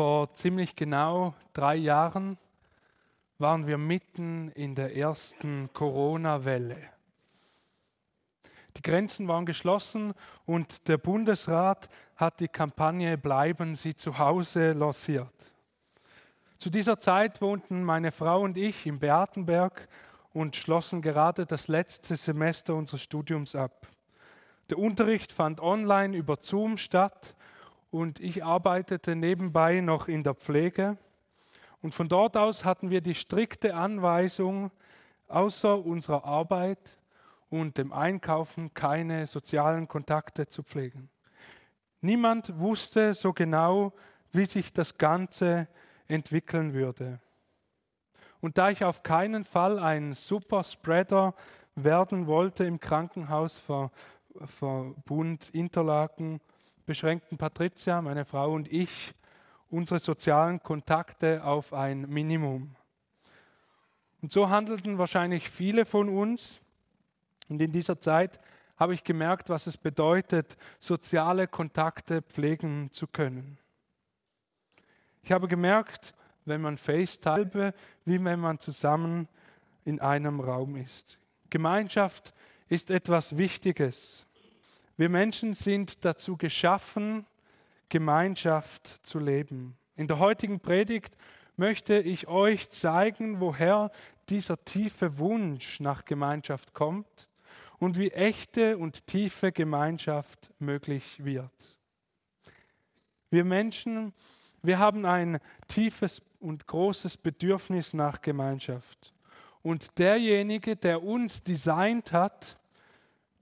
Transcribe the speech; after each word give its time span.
Vor 0.00 0.32
ziemlich 0.32 0.76
genau 0.76 1.34
drei 1.52 1.76
Jahren 1.76 2.38
waren 3.36 3.66
wir 3.66 3.76
mitten 3.76 4.50
in 4.52 4.74
der 4.74 4.96
ersten 4.96 5.70
Corona-Welle. 5.74 6.78
Die 8.78 8.80
Grenzen 8.80 9.28
waren 9.28 9.44
geschlossen 9.44 10.14
und 10.46 10.88
der 10.88 10.96
Bundesrat 10.96 11.90
hat 12.16 12.40
die 12.40 12.48
Kampagne 12.48 13.18
Bleiben 13.18 13.76
Sie 13.76 13.94
zu 13.94 14.16
Hause 14.16 14.72
lanciert. 14.72 15.52
Zu 16.56 16.70
dieser 16.70 16.98
Zeit 16.98 17.42
wohnten 17.42 17.84
meine 17.84 18.10
Frau 18.10 18.40
und 18.40 18.56
ich 18.56 18.86
im 18.86 19.00
Beatenberg 19.00 19.86
und 20.32 20.56
schlossen 20.56 21.02
gerade 21.02 21.44
das 21.44 21.68
letzte 21.68 22.16
Semester 22.16 22.74
unseres 22.74 23.02
Studiums 23.02 23.54
ab. 23.54 23.86
Der 24.70 24.78
Unterricht 24.78 25.30
fand 25.30 25.60
online 25.60 26.16
über 26.16 26.38
Zoom 26.40 26.78
statt 26.78 27.36
und 27.90 28.20
ich 28.20 28.44
arbeitete 28.44 29.16
nebenbei 29.16 29.80
noch 29.80 30.08
in 30.08 30.22
der 30.22 30.34
Pflege. 30.34 30.96
Und 31.82 31.94
von 31.94 32.08
dort 32.08 32.36
aus 32.36 32.64
hatten 32.64 32.90
wir 32.90 33.00
die 33.00 33.14
strikte 33.14 33.74
Anweisung, 33.74 34.70
außer 35.28 35.84
unserer 35.84 36.24
Arbeit 36.24 36.98
und 37.48 37.78
dem 37.78 37.92
Einkaufen 37.92 38.74
keine 38.74 39.26
sozialen 39.26 39.88
Kontakte 39.88 40.48
zu 40.48 40.62
pflegen. 40.62 41.08
Niemand 42.00 42.58
wusste 42.58 43.14
so 43.14 43.32
genau, 43.32 43.92
wie 44.32 44.46
sich 44.46 44.72
das 44.72 44.96
Ganze 44.96 45.68
entwickeln 46.06 46.72
würde. 46.72 47.20
Und 48.40 48.56
da 48.56 48.70
ich 48.70 48.84
auf 48.84 49.02
keinen 49.02 49.44
Fall 49.44 49.78
ein 49.78 50.14
Superspreader 50.14 51.34
werden 51.74 52.26
wollte 52.26 52.64
im 52.64 52.80
Krankenhausverbund 52.80 55.50
Interlaken, 55.50 56.40
beschränkten 56.86 57.38
Patricia, 57.38 58.02
meine 58.02 58.24
Frau 58.24 58.52
und 58.52 58.72
ich 58.72 59.12
unsere 59.70 60.00
sozialen 60.00 60.62
Kontakte 60.62 61.44
auf 61.44 61.72
ein 61.72 62.02
Minimum. 62.08 62.74
Und 64.20 64.32
so 64.32 64.50
handelten 64.50 64.98
wahrscheinlich 64.98 65.48
viele 65.48 65.84
von 65.84 66.08
uns. 66.08 66.60
Und 67.48 67.62
in 67.62 67.72
dieser 67.72 68.00
Zeit 68.00 68.40
habe 68.76 68.94
ich 68.94 69.04
gemerkt, 69.04 69.48
was 69.48 69.66
es 69.66 69.76
bedeutet, 69.76 70.56
soziale 70.78 71.46
Kontakte 71.46 72.22
pflegen 72.22 72.90
zu 72.92 73.06
können. 73.06 73.58
Ich 75.22 75.32
habe 75.32 75.48
gemerkt, 75.48 76.14
wenn 76.44 76.60
man 76.60 76.78
FaceTime, 76.78 77.74
wie 78.04 78.24
wenn 78.24 78.40
man 78.40 78.58
zusammen 78.58 79.28
in 79.84 80.00
einem 80.00 80.40
Raum 80.40 80.76
ist. 80.76 81.18
Gemeinschaft 81.50 82.32
ist 82.68 82.90
etwas 82.90 83.36
Wichtiges. 83.36 84.26
Wir 85.00 85.08
Menschen 85.08 85.54
sind 85.54 86.04
dazu 86.04 86.36
geschaffen, 86.36 87.24
Gemeinschaft 87.88 88.86
zu 89.02 89.18
leben. 89.18 89.78
In 89.96 90.08
der 90.08 90.18
heutigen 90.18 90.60
Predigt 90.60 91.16
möchte 91.56 91.98
ich 92.00 92.28
euch 92.28 92.68
zeigen, 92.68 93.40
woher 93.40 93.90
dieser 94.28 94.62
tiefe 94.62 95.18
Wunsch 95.18 95.80
nach 95.80 96.04
Gemeinschaft 96.04 96.74
kommt 96.74 97.30
und 97.78 97.98
wie 97.98 98.10
echte 98.10 98.76
und 98.76 99.06
tiefe 99.06 99.52
Gemeinschaft 99.52 100.50
möglich 100.58 101.24
wird. 101.24 101.78
Wir 103.30 103.46
Menschen, 103.46 104.12
wir 104.60 104.78
haben 104.78 105.06
ein 105.06 105.38
tiefes 105.66 106.20
und 106.40 106.66
großes 106.66 107.16
Bedürfnis 107.16 107.94
nach 107.94 108.20
Gemeinschaft. 108.20 109.14
Und 109.62 109.98
derjenige, 109.98 110.76
der 110.76 111.02
uns 111.02 111.42
designt 111.42 112.12
hat, 112.12 112.59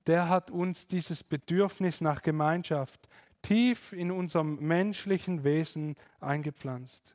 der 0.08 0.28
hat 0.28 0.50
uns 0.50 0.86
dieses 0.86 1.22
Bedürfnis 1.22 2.00
nach 2.00 2.22
Gemeinschaft 2.22 3.08
tief 3.42 3.92
in 3.92 4.10
unserem 4.10 4.56
menschlichen 4.56 5.44
Wesen 5.44 5.96
eingepflanzt. 6.18 7.14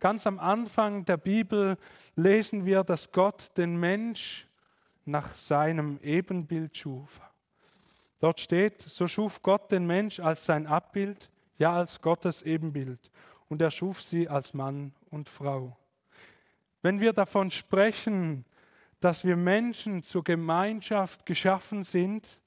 Ganz 0.00 0.26
am 0.26 0.38
Anfang 0.38 1.04
der 1.04 1.18
Bibel 1.18 1.76
lesen 2.16 2.64
wir, 2.64 2.84
dass 2.84 3.12
Gott 3.12 3.56
den 3.58 3.76
Mensch 3.78 4.46
nach 5.04 5.36
seinem 5.36 6.00
Ebenbild 6.02 6.76
schuf. 6.76 7.20
Dort 8.18 8.40
steht, 8.40 8.80
so 8.80 9.06
schuf 9.06 9.42
Gott 9.42 9.70
den 9.70 9.86
Mensch 9.86 10.18
als 10.18 10.46
sein 10.46 10.66
Abbild, 10.66 11.30
ja 11.58 11.76
als 11.76 12.00
Gottes 12.00 12.40
Ebenbild, 12.42 13.10
und 13.50 13.60
er 13.60 13.70
schuf 13.70 14.02
sie 14.02 14.26
als 14.26 14.54
Mann 14.54 14.94
und 15.10 15.28
Frau. 15.28 15.76
Wenn 16.80 16.98
wir 16.98 17.12
davon 17.12 17.50
sprechen, 17.50 18.46
dass 19.00 19.24
wir 19.24 19.36
Menschen 19.36 20.02
zur 20.02 20.24
Gemeinschaft 20.24 21.26
geschaffen 21.26 21.84
sind, 21.84 22.40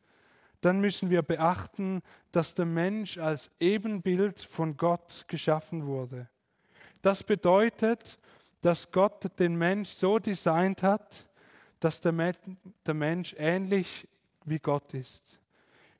dann 0.61 0.81
müssen 0.81 1.09
wir 1.09 1.21
beachten, 1.21 2.01
dass 2.31 2.53
der 2.55 2.65
Mensch 2.65 3.17
als 3.17 3.49
Ebenbild 3.59 4.39
von 4.41 4.75
Gott 4.75 5.25
geschaffen 5.27 5.85
wurde. 5.85 6.27
Das 7.01 7.23
bedeutet, 7.23 8.19
dass 8.61 8.91
Gott 8.91 9.39
den 9.39 9.55
Mensch 9.55 9.89
so 9.89 10.19
designt 10.19 10.83
hat, 10.83 11.27
dass 11.79 12.01
der 12.01 12.11
Mensch 12.11 13.35
ähnlich 13.37 14.07
wie 14.43 14.59
Gott 14.59 14.93
ist. 14.93 15.39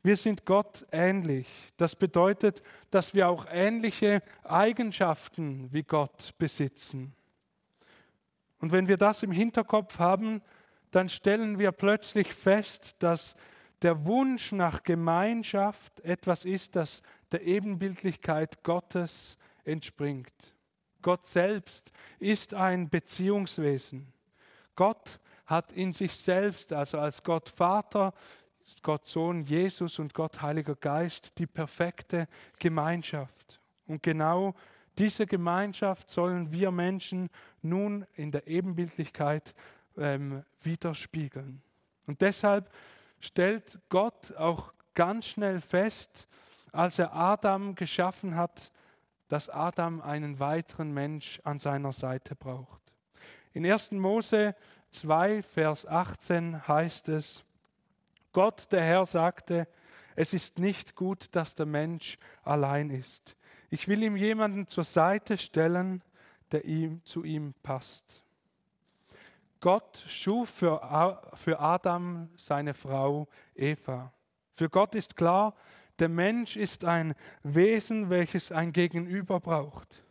Wir 0.01 0.17
sind 0.17 0.45
Gott 0.45 0.85
ähnlich. 0.91 1.47
Das 1.77 1.95
bedeutet, 1.95 2.61
dass 2.89 3.13
wir 3.13 3.29
auch 3.29 3.45
ähnliche 3.49 4.21
Eigenschaften 4.43 5.71
wie 5.71 5.83
Gott 5.83 6.37
besitzen. 6.37 7.13
Und 8.59 8.71
wenn 8.71 8.87
wir 8.87 8.97
das 8.97 9.23
im 9.23 9.31
Hinterkopf 9.31 9.99
haben, 9.99 10.41
dann 10.91 11.09
stellen 11.09 11.59
wir 11.59 11.71
plötzlich 11.71 12.33
fest, 12.33 12.95
dass 12.99 13.35
der 13.81 14.05
Wunsch 14.05 14.51
nach 14.51 14.83
Gemeinschaft 14.83 15.99
etwas 16.01 16.45
ist, 16.45 16.75
das 16.75 17.01
der 17.31 17.43
Ebenbildlichkeit 17.43 18.63
Gottes 18.63 19.37
entspringt. 19.63 20.53
Gott 21.01 21.25
selbst 21.25 21.93
ist 22.19 22.53
ein 22.53 22.89
Beziehungswesen. 22.89 24.11
Gott 24.75 25.19
hat 25.45 25.71
in 25.71 25.93
sich 25.93 26.15
selbst, 26.15 26.73
also 26.73 26.99
als 26.99 27.23
Gott 27.23 27.47
Vater, 27.47 28.13
Gott 28.83 29.07
Sohn 29.07 29.43
Jesus 29.43 29.97
und 29.99 30.13
Gott 30.13 30.41
Heiliger 30.41 30.75
Geist, 30.75 31.37
die 31.39 31.47
perfekte 31.47 32.27
Gemeinschaft. 32.59 33.59
Und 33.87 34.03
genau 34.03 34.53
diese 34.99 35.25
Gemeinschaft 35.25 36.09
sollen 36.09 36.51
wir 36.51 36.71
Menschen 36.71 37.29
nun 37.61 38.05
in 38.15 38.31
der 38.31 38.47
Ebenbildlichkeit 38.47 39.55
ähm, 39.97 40.43
widerspiegeln. 40.61 41.61
Und 42.05 42.21
deshalb 42.21 42.69
stellt 43.19 43.79
Gott 43.89 44.35
auch 44.35 44.73
ganz 44.93 45.27
schnell 45.27 45.61
fest, 45.61 46.27
als 46.71 46.99
er 46.99 47.15
Adam 47.15 47.75
geschaffen 47.75 48.35
hat, 48.35 48.71
dass 49.29 49.49
Adam 49.49 50.01
einen 50.01 50.39
weiteren 50.39 50.93
Mensch 50.93 51.39
an 51.43 51.59
seiner 51.59 51.93
Seite 51.93 52.35
braucht. 52.35 52.81
In 53.53 53.65
1. 53.65 53.91
Mose 53.91 54.55
2, 54.91 55.43
Vers 55.43 55.85
18 55.85 56.67
heißt 56.67 57.09
es, 57.09 57.43
Gott 58.31 58.71
der 58.71 58.83
Herr 58.83 59.05
sagte, 59.05 59.67
es 60.15 60.33
ist 60.33 60.59
nicht 60.59 60.95
gut, 60.95 61.27
dass 61.31 61.55
der 61.55 61.65
Mensch 61.65 62.17
allein 62.43 62.89
ist. 62.89 63.37
Ich 63.69 63.87
will 63.87 64.01
ihm 64.03 64.15
jemanden 64.15 64.67
zur 64.67 64.83
Seite 64.83 65.37
stellen, 65.37 66.01
der 66.51 66.65
ihm 66.65 67.03
zu 67.03 67.23
ihm 67.23 67.53
passt. 67.61 68.23
Gott 69.61 70.03
schuf 70.07 70.49
für, 70.49 71.21
für 71.33 71.59
Adam 71.59 72.29
seine 72.37 72.73
Frau 72.73 73.27
Eva. 73.55 74.11
Für 74.51 74.69
Gott 74.69 74.95
ist 74.95 75.17
klar, 75.17 75.53
der 75.99 76.09
Mensch 76.09 76.55
ist 76.55 76.85
ein 76.85 77.13
Wesen, 77.43 78.09
welches 78.09 78.51
ein 78.51 78.71
Gegenüber 78.71 79.39
braucht. 79.39 80.03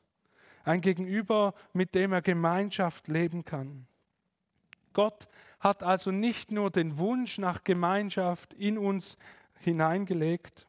Ein 0.64 0.82
Gegenüber, 0.82 1.54
mit 1.72 1.94
dem 1.94 2.12
er 2.12 2.22
Gemeinschaft 2.22 3.08
leben 3.08 3.44
kann. 3.44 3.86
Gott 4.92 5.28
hat 5.60 5.82
also 5.82 6.10
nicht 6.10 6.52
nur 6.52 6.70
den 6.70 6.98
Wunsch 6.98 7.38
nach 7.38 7.64
Gemeinschaft 7.64 8.52
in 8.54 8.78
uns 8.78 9.16
hineingelegt, 9.60 10.67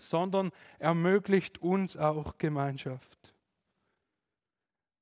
sondern 0.00 0.50
ermöglicht 0.78 1.58
uns 1.58 1.96
auch 1.96 2.38
Gemeinschaft. 2.38 3.34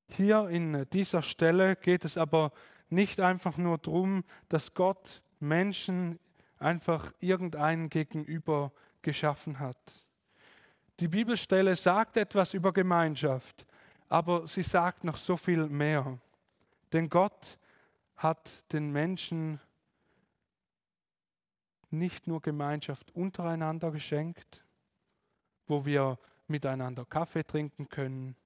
Hier 0.09 0.49
in 0.49 0.87
dieser 0.93 1.23
Stelle 1.23 1.77
geht 1.77 2.05
es 2.05 2.17
aber 2.17 2.53
nicht 2.89 3.21
einfach 3.21 3.57
nur 3.57 3.79
darum, 3.79 4.25
dass 4.49 4.75
Gott 4.75 5.23
Menschen 5.41 6.19
einfach 6.59 7.13
irgendeinen 7.21 7.91
gegenüber 7.91 8.73
geschaffen 9.03 9.59
hat. 9.59 10.07
Die 11.01 11.09
Bibelstelle 11.09 11.77
sagt 11.77 12.17
etwas 12.17 12.55
über 12.55 12.73
Gemeinschaft, 12.73 13.67
aber 14.09 14.47
sie 14.47 14.63
sagt 14.63 15.05
noch 15.05 15.17
so 15.17 15.37
viel 15.37 15.67
mehr. 15.67 16.19
Denn 16.93 17.09
Gott 17.09 17.59
hat 18.17 18.73
den 18.73 18.91
Menschen 18.93 19.61
nicht 21.91 22.27
nur 22.27 22.41
Gemeinschaft 22.41 23.15
untereinander 23.15 23.91
geschenkt, 23.91 24.65
wo 25.67 25.85
wir 25.85 26.19
miteinander 26.49 27.05
Kaffee 27.05 27.45
trinken 27.45 27.89
können 27.89 28.37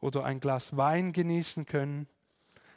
oder 0.00 0.24
ein 0.24 0.40
Glas 0.40 0.76
Wein 0.76 1.12
genießen 1.12 1.66
können, 1.66 2.08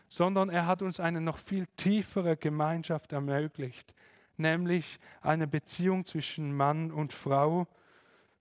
sondern 0.10 0.50
er 0.50 0.66
hat 0.66 0.82
uns 0.82 1.00
eine 1.00 1.22
noch 1.22 1.38
viel 1.38 1.68
tiefere 1.76 2.38
Gemeinschaft 2.38 3.12
ermöglicht, 3.12 3.94
nämlich 4.38 5.00
eine 5.22 5.48
Beziehung 5.48 6.06
zwischen 6.06 6.56
Mann 6.56 6.92
und 6.92 7.14
Frau 7.14 7.68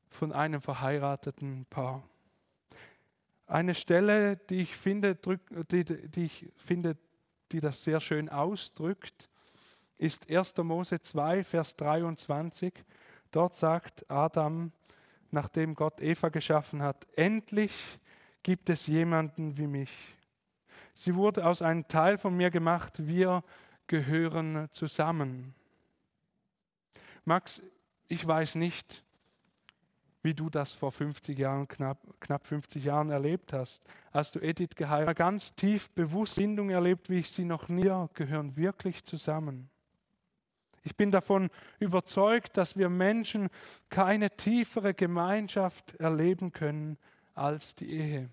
von 0.09 0.33
einem 0.33 0.61
verheirateten 0.61 1.67
Paar. 1.67 2.03
Eine 3.47 3.75
Stelle, 3.75 4.37
die 4.37 4.63
ich 4.63 4.77
finde, 4.77 5.17
die, 5.71 5.85
die 5.85 6.25
ich 6.25 6.49
finde, 6.57 6.97
die 7.53 7.61
das 7.61 7.83
sehr 7.83 8.01
schön 8.01 8.29
ausdrückt, 8.29 9.29
ist 9.99 10.31
1. 10.31 10.57
Mose 10.59 11.01
2, 11.01 11.45
Vers 11.45 11.77
23. 11.77 12.73
Dort 13.31 13.55
sagt 13.55 14.11
Adam, 14.11 14.73
nachdem 15.37 15.75
Gott 15.75 16.01
Eva 16.01 16.31
geschaffen 16.31 16.83
hat, 16.83 17.07
endlich 17.15 18.01
gibt 18.43 18.71
es 18.71 18.87
jemanden 18.87 19.59
wie 19.59 19.67
mich. 19.67 19.93
Sie 20.95 21.15
wurde 21.15 21.45
aus 21.45 21.61
einem 21.61 21.87
Teil 21.87 22.17
von 22.17 22.35
mir 22.35 22.51
gemacht, 22.51 23.07
wir 23.07 23.45
gehören 23.87 24.69
zusammen. 24.73 25.55
Max, 27.27 27.63
ich 28.09 28.27
weiß 28.27 28.55
nicht, 28.55 29.05
wie 30.23 30.33
du 30.33 30.49
das 30.49 30.73
vor 30.73 30.91
50 30.91 31.39
Jahren, 31.39 31.69
knapp, 31.69 31.99
knapp 32.19 32.47
50 32.47 32.83
Jahren 32.83 33.11
erlebt 33.11 33.53
hast, 33.53 33.85
als 34.13 34.33
du 34.33 34.41
Edith 34.41 34.75
geheiratet 34.75 35.09
hast. 35.09 35.17
Ganz 35.19 35.55
tief 35.55 35.91
bewusst 35.91 36.37
Bindung 36.37 36.71
erlebt, 36.71 37.11
wie 37.11 37.19
ich 37.19 37.31
sie 37.31 37.45
noch 37.45 37.69
nie 37.69 37.93
gehören 38.15 38.57
wirklich 38.57 39.05
zusammen. 39.05 39.69
Ich 40.87 40.97
bin 40.97 41.11
davon 41.11 41.51
überzeugt, 41.81 42.57
dass 42.57 42.77
wir 42.77 42.89
Menschen 42.89 43.49
keine 43.89 44.31
tiefere 44.31 44.95
Gemeinschaft 44.95 45.97
erleben 45.97 46.53
können 46.53 46.97
als 47.35 47.75
die 47.75 47.91
Ehe. 47.91 48.31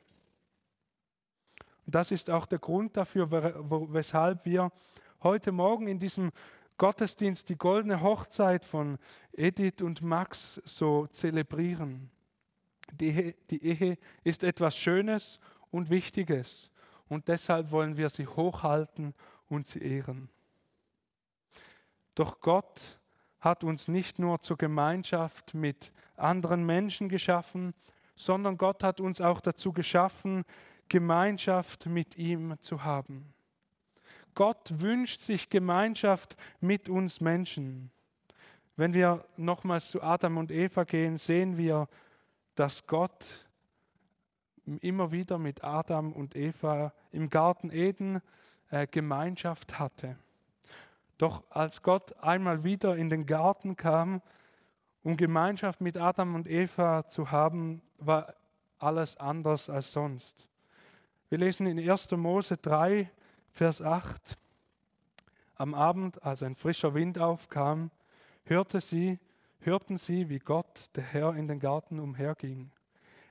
Und 1.87 1.95
das 1.95 2.11
ist 2.11 2.29
auch 2.29 2.45
der 2.45 2.59
Grund 2.59 2.95
dafür, 2.95 3.31
weshalb 3.31 4.45
wir 4.45 4.71
heute 5.23 5.51
Morgen 5.51 5.87
in 5.87 5.97
diesem 5.97 6.29
Gottesdienst 6.77 7.49
die 7.49 7.57
goldene 7.57 8.01
Hochzeit 8.01 8.65
von 8.65 8.99
Edith 9.31 9.81
und 9.81 10.03
Max 10.03 10.61
so 10.63 11.07
zelebrieren. 11.07 12.11
Die 12.91 13.07
Ehe, 13.07 13.35
die 13.49 13.65
Ehe 13.65 13.97
ist 14.23 14.43
etwas 14.43 14.77
Schönes 14.77 15.39
und 15.71 15.89
Wichtiges 15.89 16.69
und 17.07 17.29
deshalb 17.29 17.71
wollen 17.71 17.97
wir 17.97 18.09
sie 18.09 18.27
hochhalten 18.27 19.15
und 19.47 19.65
sie 19.65 19.79
ehren. 19.79 20.29
Doch 22.15 22.39
Gott 22.41 22.99
hat 23.39 23.63
uns 23.63 23.87
nicht 23.87 24.19
nur 24.19 24.39
zur 24.41 24.57
Gemeinschaft 24.57 25.53
mit 25.53 25.91
anderen 26.15 26.65
Menschen 26.65 27.09
geschaffen, 27.09 27.73
sondern 28.15 28.57
Gott 28.57 28.83
hat 28.83 29.01
uns 29.01 29.19
auch 29.19 29.41
dazu 29.41 29.73
geschaffen, 29.73 30.43
Gemeinschaft 30.89 31.87
mit 31.87 32.17
ihm 32.17 32.55
zu 32.61 32.83
haben. 32.83 33.33
Gott 34.35 34.79
wünscht 34.79 35.21
sich 35.21 35.49
Gemeinschaft 35.49 36.35
mit 36.59 36.89
uns 36.89 37.21
Menschen. 37.21 37.91
Wenn 38.75 38.93
wir 38.93 39.25
nochmals 39.37 39.89
zu 39.89 40.01
Adam 40.01 40.37
und 40.37 40.51
Eva 40.51 40.83
gehen, 40.83 41.17
sehen 41.17 41.57
wir, 41.57 41.87
dass 42.55 42.87
Gott 42.87 43.25
immer 44.81 45.11
wieder 45.11 45.37
mit 45.37 45.63
Adam 45.63 46.13
und 46.13 46.35
Eva 46.35 46.93
im 47.11 47.29
Garten 47.29 47.71
Eden 47.71 48.21
äh, 48.69 48.87
Gemeinschaft 48.87 49.77
hatte. 49.77 50.17
Doch 51.17 51.43
als 51.49 51.81
Gott 51.81 52.17
einmal 52.21 52.63
wieder 52.63 52.95
in 52.95 53.09
den 53.09 53.25
Garten 53.25 53.75
kam, 53.75 54.21
um 55.03 55.17
Gemeinschaft 55.17 55.81
mit 55.81 55.97
Adam 55.97 56.35
und 56.35 56.47
Eva 56.47 57.07
zu 57.07 57.31
haben, 57.31 57.81
war 57.97 58.33
alles 58.79 59.17
anders 59.17 59.69
als 59.69 59.91
sonst. 59.91 60.47
Wir 61.29 61.37
lesen 61.37 61.67
in 61.67 61.79
1. 61.79 62.11
Mose 62.11 62.57
3, 62.57 63.09
Vers 63.51 63.81
8. 63.81 64.37
Am 65.55 65.73
Abend, 65.73 66.23
als 66.23 66.43
ein 66.43 66.55
frischer 66.55 66.93
Wind 66.93 67.19
aufkam, 67.19 67.91
hörte 68.45 68.81
sie, 68.81 69.19
hörten 69.59 69.97
sie, 69.97 70.29
wie 70.29 70.39
Gott, 70.39 70.89
der 70.95 71.03
Herr, 71.03 71.35
in 71.35 71.47
den 71.47 71.59
Garten 71.59 71.99
umherging. 71.99 72.71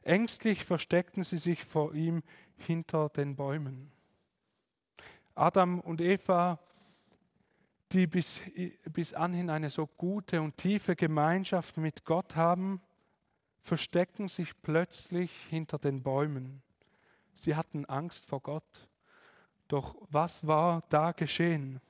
Ängstlich 0.03 0.65
versteckten 0.65 1.23
sie 1.23 1.39
sich 1.39 1.65
vor 1.65 1.95
ihm 1.95 2.23
hinter 2.57 3.09
den 3.09 3.37
Bäumen. 3.37 3.93
Adam 5.35 5.81
und 5.81 6.01
Eva, 6.01 6.59
die 7.93 8.07
bis, 8.07 8.41
bis 8.93 9.15
anhin 9.15 9.51
eine 9.51 9.71
so 9.71 9.87
gute 9.87 10.41
und 10.41 10.57
tiefe 10.57 10.97
Gemeinschaft 10.97 11.77
mit 11.77 12.05
Gott 12.05 12.37
haben, 12.37 12.81
verstecken 13.61 14.29
sich 14.29 14.61
plötzlich 14.63 15.31
hinter 15.49 15.79
den 15.79 16.03
Bäumen. 16.03 16.63
Sie 17.35 17.55
hatten 17.55 17.85
Angst 17.87 18.27
vor 18.27 18.41
Gott. 18.41 18.89
Doch 19.69 19.97
was 20.11 20.47
war 20.47 20.83
da 20.89 21.13
geschehen? 21.13 21.81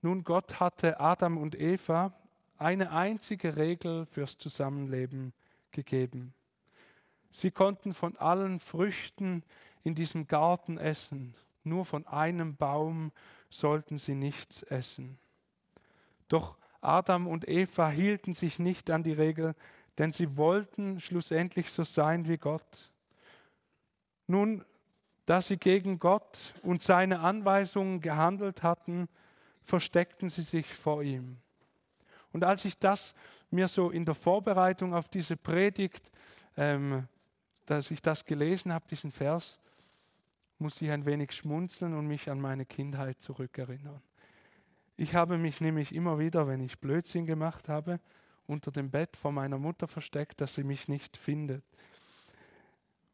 Nun, 0.00 0.24
Gott 0.24 0.58
hatte 0.58 1.00
Adam 1.00 1.38
und 1.38 1.58
Eva 1.58 2.12
eine 2.58 2.90
einzige 2.90 3.56
Regel 3.56 4.06
fürs 4.06 4.36
Zusammenleben 4.38 5.32
gegeben. 5.70 6.34
Sie 7.30 7.50
konnten 7.50 7.94
von 7.94 8.16
allen 8.18 8.60
Früchten 8.60 9.42
in 9.84 9.94
diesem 9.94 10.26
Garten 10.26 10.76
essen, 10.76 11.34
nur 11.64 11.84
von 11.84 12.06
einem 12.06 12.56
Baum 12.56 13.12
sollten 13.52 13.98
sie 13.98 14.14
nichts 14.14 14.62
essen. 14.62 15.18
Doch 16.28 16.56
Adam 16.80 17.26
und 17.26 17.48
Eva 17.48 17.88
hielten 17.90 18.34
sich 18.34 18.58
nicht 18.58 18.90
an 18.90 19.02
die 19.02 19.12
Regel, 19.12 19.54
denn 19.98 20.12
sie 20.12 20.36
wollten 20.36 21.00
schlussendlich 21.00 21.70
so 21.70 21.84
sein 21.84 22.26
wie 22.26 22.38
Gott. 22.38 22.90
Nun 24.26 24.64
da 25.24 25.40
sie 25.40 25.56
gegen 25.56 25.98
Gott 25.98 26.54
und 26.62 26.82
seine 26.82 27.20
Anweisungen 27.20 28.00
gehandelt 28.00 28.62
hatten, 28.62 29.08
versteckten 29.62 30.30
sie 30.30 30.42
sich 30.42 30.66
vor 30.66 31.02
ihm. 31.02 31.38
Und 32.32 32.44
als 32.44 32.64
ich 32.64 32.78
das 32.78 33.14
mir 33.50 33.68
so 33.68 33.90
in 33.90 34.04
der 34.04 34.14
Vorbereitung 34.14 34.94
auf 34.94 35.08
diese 35.08 35.36
Predigt, 35.36 36.10
ähm, 36.56 37.06
dass 37.66 37.90
ich 37.90 38.02
das 38.02 38.24
gelesen 38.24 38.72
habe, 38.72 38.86
diesen 38.88 39.12
Vers, 39.12 39.60
muss 40.62 40.80
ich 40.80 40.92
ein 40.92 41.04
wenig 41.04 41.32
schmunzeln 41.32 41.92
und 41.92 42.06
mich 42.06 42.30
an 42.30 42.40
meine 42.40 42.64
Kindheit 42.64 43.20
zurückerinnern. 43.20 44.00
Ich 44.96 45.16
habe 45.16 45.36
mich 45.36 45.60
nämlich 45.60 45.92
immer 45.92 46.20
wieder, 46.20 46.46
wenn 46.46 46.60
ich 46.60 46.78
Blödsinn 46.78 47.26
gemacht 47.26 47.68
habe, 47.68 47.98
unter 48.46 48.70
dem 48.70 48.88
Bett 48.88 49.16
vor 49.16 49.32
meiner 49.32 49.58
Mutter 49.58 49.88
versteckt, 49.88 50.40
dass 50.40 50.54
sie 50.54 50.62
mich 50.62 50.86
nicht 50.86 51.16
findet. 51.16 51.64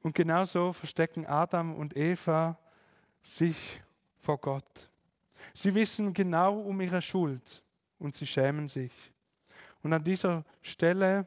Und 0.03 0.15
genauso 0.15 0.75
verstecken 0.75 1.27
Adam 1.27 1.75
und 1.75 1.97
Eva 1.97 2.59
sich 3.23 3.83
vor 4.19 4.39
Gott. 4.39 4.91
Sie 5.55 5.75
wissen 5.75 6.12
genau 6.12 6.61
um 6.61 6.79
ihre 6.83 7.00
Schuld 7.00 7.65
und 7.99 8.15
sie 8.15 8.27
schämen 8.27 8.69
sich. 8.69 8.93
Und 9.83 9.95
an 9.95 10.05
dieser 10.05 10.45
Stelle 10.61 11.27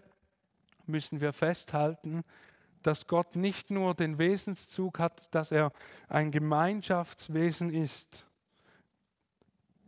müssen 0.86 1.20
wir 1.20 1.34
festhalten, 1.34 2.24
dass 2.84 3.08
Gott 3.08 3.36
nicht 3.36 3.72
nur 3.72 3.94
den 3.94 4.18
Wesenszug 4.18 5.00
hat, 5.00 5.34
dass 5.34 5.52
er 5.52 5.72
ein 6.08 6.32
Gemeinschaftswesen 6.32 7.74
ist. 7.74 8.26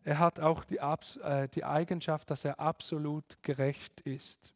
Er 0.04 0.20
hat 0.20 0.40
auch 0.40 0.64
die, 0.64 0.78
äh, 0.78 1.48
die 1.50 1.64
Eigenschaft, 1.64 2.30
dass 2.30 2.46
er 2.46 2.60
absolut 2.60 3.42
gerecht 3.42 4.02
ist. 4.02 4.54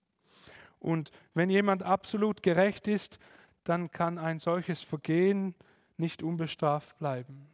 Und 0.79 1.11
wenn 1.33 1.49
jemand 1.49 1.83
absolut 1.83 2.43
gerecht 2.43 2.87
ist, 2.87 3.19
dann 3.63 3.91
kann 3.91 4.17
ein 4.17 4.39
solches 4.39 4.83
Vergehen 4.83 5.55
nicht 5.97 6.21
unbestraft 6.21 6.97
bleiben. 6.99 7.47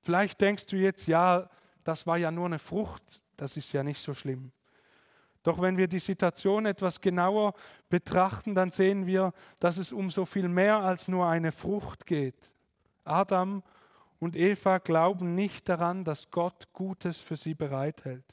Vielleicht 0.00 0.40
denkst 0.40 0.66
du 0.66 0.76
jetzt, 0.76 1.06
ja, 1.06 1.48
das 1.84 2.06
war 2.06 2.16
ja 2.16 2.30
nur 2.30 2.46
eine 2.46 2.58
Frucht, 2.58 3.22
das 3.36 3.56
ist 3.56 3.72
ja 3.72 3.82
nicht 3.82 4.00
so 4.00 4.14
schlimm. 4.14 4.52
Doch 5.46 5.60
wenn 5.60 5.76
wir 5.76 5.86
die 5.86 6.00
Situation 6.00 6.66
etwas 6.66 7.00
genauer 7.00 7.54
betrachten, 7.88 8.56
dann 8.56 8.72
sehen 8.72 9.06
wir, 9.06 9.32
dass 9.60 9.78
es 9.78 9.92
um 9.92 10.10
so 10.10 10.24
viel 10.24 10.48
mehr 10.48 10.78
als 10.78 11.06
nur 11.06 11.28
eine 11.28 11.52
Frucht 11.52 12.04
geht. 12.04 12.52
Adam 13.04 13.62
und 14.18 14.34
Eva 14.34 14.78
glauben 14.78 15.36
nicht 15.36 15.68
daran, 15.68 16.02
dass 16.02 16.32
Gott 16.32 16.72
Gutes 16.72 17.20
für 17.20 17.36
sie 17.36 17.54
bereithält. 17.54 18.24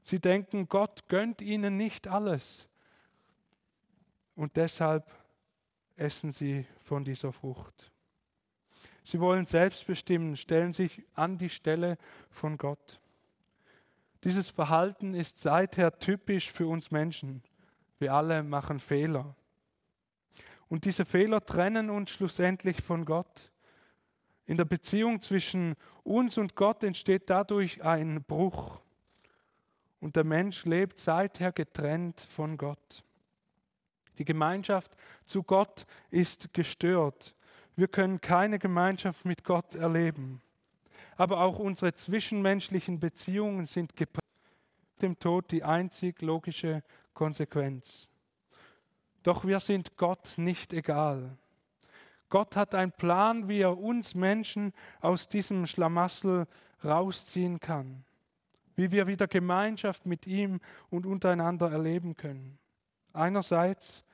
Sie 0.00 0.18
denken, 0.18 0.70
Gott 0.70 1.06
gönnt 1.08 1.42
ihnen 1.42 1.76
nicht 1.76 2.08
alles. 2.08 2.66
Und 4.36 4.56
deshalb 4.56 5.04
essen 5.96 6.32
sie 6.32 6.64
von 6.80 7.04
dieser 7.04 7.30
Frucht. 7.30 7.92
Sie 9.02 9.20
wollen 9.20 9.44
selbst 9.44 9.86
bestimmen, 9.86 10.34
stellen 10.38 10.72
sich 10.72 11.04
an 11.12 11.36
die 11.36 11.50
Stelle 11.50 11.98
von 12.30 12.56
Gott. 12.56 13.00
Dieses 14.26 14.50
Verhalten 14.50 15.14
ist 15.14 15.38
seither 15.38 16.00
typisch 16.00 16.50
für 16.50 16.66
uns 16.66 16.90
Menschen. 16.90 17.44
Wir 18.00 18.12
alle 18.12 18.42
machen 18.42 18.80
Fehler. 18.80 19.36
Und 20.66 20.84
diese 20.84 21.04
Fehler 21.04 21.46
trennen 21.46 21.90
uns 21.90 22.10
schlussendlich 22.10 22.82
von 22.82 23.04
Gott. 23.04 23.52
In 24.44 24.56
der 24.56 24.64
Beziehung 24.64 25.20
zwischen 25.20 25.76
uns 26.02 26.38
und 26.38 26.56
Gott 26.56 26.82
entsteht 26.82 27.30
dadurch 27.30 27.84
ein 27.84 28.24
Bruch. 28.24 28.80
Und 30.00 30.16
der 30.16 30.24
Mensch 30.24 30.64
lebt 30.64 30.98
seither 30.98 31.52
getrennt 31.52 32.18
von 32.18 32.58
Gott. 32.58 33.04
Die 34.18 34.24
Gemeinschaft 34.24 34.96
zu 35.24 35.44
Gott 35.44 35.86
ist 36.10 36.52
gestört. 36.52 37.36
Wir 37.76 37.86
können 37.86 38.20
keine 38.20 38.58
Gemeinschaft 38.58 39.24
mit 39.24 39.44
Gott 39.44 39.76
erleben. 39.76 40.42
Aber 41.16 41.40
auch 41.40 41.58
unsere 41.58 41.94
zwischenmenschlichen 41.94 43.00
Beziehungen 43.00 43.66
sind 43.66 43.96
geprägt. 43.96 44.22
Dem 45.02 45.18
Tod 45.18 45.50
die 45.50 45.62
einzig 45.62 46.22
logische 46.22 46.82
Konsequenz. 47.12 48.08
Doch 49.22 49.44
wir 49.44 49.60
sind 49.60 49.96
Gott 49.96 50.34
nicht 50.36 50.72
egal. 50.72 51.36
Gott 52.28 52.56
hat 52.56 52.74
einen 52.74 52.92
Plan, 52.92 53.48
wie 53.48 53.60
er 53.60 53.78
uns 53.78 54.14
Menschen 54.14 54.72
aus 55.00 55.28
diesem 55.28 55.66
Schlamassel 55.66 56.46
rausziehen 56.84 57.60
kann, 57.60 58.04
wie 58.74 58.90
wir 58.90 59.06
wieder 59.06 59.26
Gemeinschaft 59.26 60.06
mit 60.06 60.26
ihm 60.26 60.60
und 60.90 61.06
untereinander 61.06 61.70
erleben 61.70 62.16
können. 62.16 62.58
Einerseits 63.12 64.04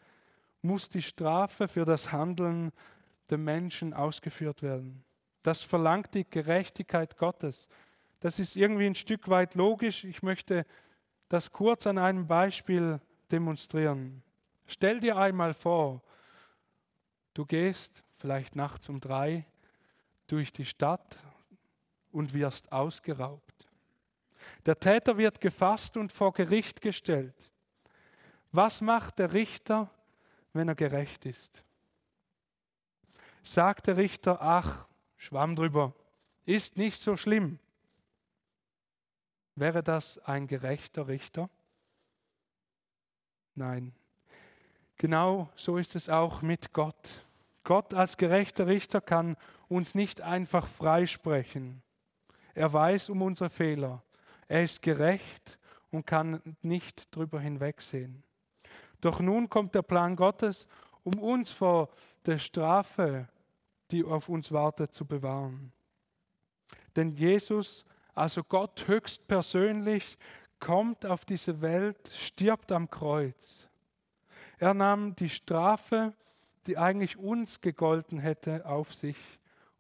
muss 0.62 0.88
die 0.88 1.02
Strafe 1.02 1.68
für 1.68 1.84
das 1.84 2.12
Handeln 2.12 2.72
der 3.30 3.38
Menschen 3.38 3.94
ausgeführt 3.94 4.62
werden. 4.62 5.04
Das 5.42 5.62
verlangt 5.62 6.14
die 6.14 6.28
Gerechtigkeit 6.28 7.16
Gottes. 7.16 7.68
Das 8.20 8.38
ist 8.38 8.56
irgendwie 8.56 8.86
ein 8.86 8.94
Stück 8.94 9.28
weit 9.28 9.54
logisch. 9.54 10.04
Ich 10.04 10.22
möchte 10.22 10.64
das 11.28 11.50
kurz 11.50 11.86
an 11.86 11.98
einem 11.98 12.26
Beispiel 12.26 13.00
demonstrieren. 13.30 14.22
Stell 14.66 15.00
dir 15.00 15.16
einmal 15.16 15.54
vor, 15.54 16.02
du 17.34 17.44
gehst 17.44 18.04
vielleicht 18.18 18.54
nachts 18.54 18.88
um 18.88 19.00
drei 19.00 19.46
durch 20.28 20.52
die 20.52 20.64
Stadt 20.64 21.16
und 22.12 22.32
wirst 22.32 22.70
ausgeraubt. 22.70 23.66
Der 24.66 24.78
Täter 24.78 25.18
wird 25.18 25.40
gefasst 25.40 25.96
und 25.96 26.12
vor 26.12 26.32
Gericht 26.32 26.80
gestellt. 26.80 27.50
Was 28.52 28.80
macht 28.80 29.18
der 29.18 29.32
Richter, 29.32 29.90
wenn 30.52 30.68
er 30.68 30.74
gerecht 30.74 31.26
ist? 31.26 31.64
Sagt 33.42 33.88
der 33.88 33.96
Richter, 33.96 34.40
ach, 34.40 34.86
schwamm 35.22 35.54
drüber, 35.54 35.94
ist 36.44 36.76
nicht 36.76 37.00
so 37.00 37.16
schlimm. 37.16 37.60
Wäre 39.54 39.82
das 39.82 40.18
ein 40.18 40.48
gerechter 40.48 41.06
Richter? 41.06 41.48
Nein. 43.54 43.94
Genau 44.96 45.48
so 45.54 45.76
ist 45.76 45.94
es 45.94 46.08
auch 46.08 46.42
mit 46.42 46.72
Gott. 46.72 47.20
Gott 47.62 47.94
als 47.94 48.16
gerechter 48.16 48.66
Richter 48.66 49.00
kann 49.00 49.36
uns 49.68 49.94
nicht 49.94 50.20
einfach 50.20 50.66
freisprechen. 50.66 51.82
Er 52.54 52.72
weiß 52.72 53.08
um 53.08 53.22
unsere 53.22 53.50
Fehler. 53.50 54.02
Er 54.48 54.64
ist 54.64 54.82
gerecht 54.82 55.58
und 55.90 56.04
kann 56.04 56.56
nicht 56.62 57.14
drüber 57.14 57.38
hinwegsehen. 57.38 58.24
Doch 59.00 59.20
nun 59.20 59.48
kommt 59.48 59.74
der 59.76 59.82
Plan 59.82 60.16
Gottes, 60.16 60.66
um 61.04 61.18
uns 61.20 61.52
vor 61.52 61.90
der 62.26 62.38
Strafe, 62.38 63.28
die 63.92 64.04
auf 64.04 64.28
uns 64.28 64.50
wartet, 64.50 64.92
zu 64.92 65.04
bewahren. 65.04 65.72
Denn 66.96 67.10
Jesus, 67.10 67.84
also 68.14 68.42
Gott 68.42 68.88
höchstpersönlich, 68.88 70.18
kommt 70.58 71.06
auf 71.06 71.24
diese 71.24 71.60
Welt, 71.60 72.08
stirbt 72.08 72.72
am 72.72 72.90
Kreuz. 72.90 73.68
Er 74.58 74.74
nahm 74.74 75.14
die 75.16 75.28
Strafe, 75.28 76.12
die 76.66 76.78
eigentlich 76.78 77.16
uns 77.16 77.60
gegolten 77.60 78.18
hätte, 78.18 78.64
auf 78.64 78.94
sich 78.94 79.16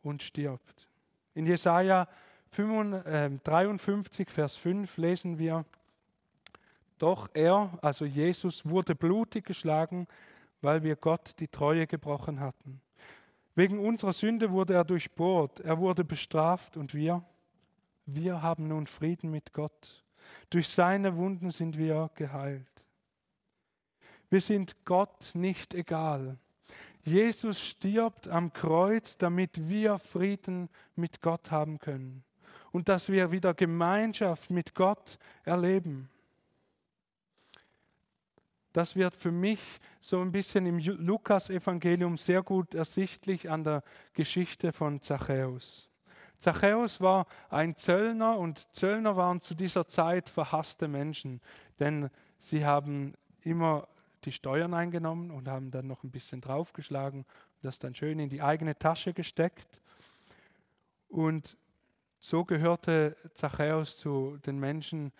und 0.02 0.22
stirbt. 0.22 0.88
In 1.34 1.46
Jesaja 1.46 2.08
53, 2.54 4.28
ähm, 4.28 4.34
Vers 4.34 4.56
5 4.56 4.96
lesen 4.96 5.38
wir, 5.38 5.64
doch 6.98 7.28
er, 7.32 7.78
also 7.80 8.04
Jesus, 8.04 8.68
wurde 8.68 8.94
blutig 8.94 9.44
geschlagen, 9.44 10.06
weil 10.60 10.82
wir 10.82 10.96
Gott 10.96 11.34
die 11.40 11.48
Treue 11.48 11.86
gebrochen 11.86 12.40
hatten. 12.40 12.80
Wegen 13.54 13.78
unserer 13.78 14.12
Sünde 14.12 14.50
wurde 14.50 14.74
er 14.74 14.84
durchbohrt, 14.84 15.60
er 15.60 15.78
wurde 15.78 16.04
bestraft 16.04 16.76
und 16.76 16.94
wir, 16.94 17.22
wir 18.06 18.42
haben 18.42 18.68
nun 18.68 18.86
Frieden 18.86 19.30
mit 19.30 19.52
Gott. 19.52 20.04
Durch 20.50 20.68
seine 20.68 21.16
Wunden 21.16 21.50
sind 21.50 21.76
wir 21.76 22.10
geheilt. 22.14 22.66
Wir 24.30 24.40
sind 24.40 24.84
Gott 24.84 25.32
nicht 25.34 25.74
egal. 25.74 26.38
Jesus 27.04 27.60
stirbt 27.60 28.28
am 28.28 28.52
Kreuz, 28.52 29.18
damit 29.18 29.68
wir 29.68 29.98
Frieden 29.98 30.70
mit 30.94 31.20
Gott 31.20 31.50
haben 31.50 31.78
können 31.78 32.24
und 32.70 32.88
dass 32.88 33.10
wir 33.10 33.30
wieder 33.30 33.54
Gemeinschaft 33.54 34.50
mit 34.50 34.74
Gott 34.74 35.18
erleben. 35.44 36.08
Das 38.72 38.96
wird 38.96 39.14
für 39.14 39.30
mich 39.30 39.60
so 40.00 40.20
ein 40.20 40.32
bisschen 40.32 40.66
im 40.66 40.78
Lukas-Evangelium 40.78 42.16
sehr 42.16 42.42
gut 42.42 42.74
ersichtlich 42.74 43.50
an 43.50 43.64
der 43.64 43.82
Geschichte 44.14 44.72
von 44.72 45.02
Zachäus. 45.02 45.90
Zachäus 46.38 47.00
war 47.00 47.26
ein 47.50 47.76
Zöllner 47.76 48.36
und 48.38 48.74
Zöllner 48.74 49.16
waren 49.16 49.40
zu 49.40 49.54
dieser 49.54 49.86
Zeit 49.86 50.28
verhasste 50.28 50.88
Menschen, 50.88 51.40
denn 51.78 52.10
sie 52.38 52.66
haben 52.66 53.14
immer 53.42 53.86
die 54.24 54.32
Steuern 54.32 54.74
eingenommen 54.74 55.30
und 55.30 55.48
haben 55.48 55.70
dann 55.70 55.86
noch 55.86 56.02
ein 56.02 56.10
bisschen 56.10 56.40
draufgeschlagen 56.40 57.20
und 57.20 57.64
das 57.64 57.78
dann 57.78 57.94
schön 57.94 58.18
in 58.18 58.28
die 58.28 58.42
eigene 58.42 58.76
Tasche 58.78 59.12
gesteckt. 59.12 59.80
Und 61.08 61.56
so 62.18 62.44
gehörte 62.44 63.16
Zachäus 63.34 63.98
zu 63.98 64.38
den 64.46 64.58
Menschen, 64.58 65.12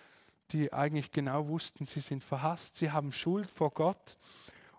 die 0.53 0.73
eigentlich 0.73 1.11
genau 1.11 1.49
wussten, 1.49 1.87
sie 1.87 2.01
sind 2.01 2.23
verhasst, 2.23 2.77
sie 2.77 2.91
haben 2.91 3.13
Schuld 3.13 3.51
vor 3.51 3.71
Gott. 3.71 4.17